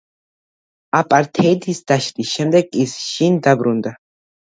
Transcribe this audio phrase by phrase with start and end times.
[0.99, 3.93] აპართეიდის დაშლის შემდეგ ის შინ დაბრუნდა.